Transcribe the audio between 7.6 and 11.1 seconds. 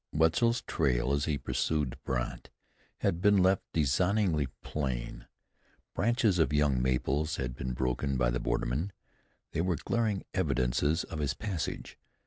broken by the borderman; they were glaring evidences